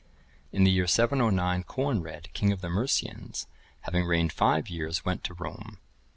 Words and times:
]In 0.51 0.63
the 0.63 0.71
year 0.71 0.87
709, 0.87 1.61
Coenred, 1.65 2.33
king 2.33 2.51
of 2.51 2.61
the 2.61 2.69
Mercians, 2.71 3.45
having 3.81 4.07
reigned 4.07 4.33
five 4.33 4.67
years, 4.67 5.05
went 5.05 5.23
to 5.25 5.35
Rome. 5.35 5.77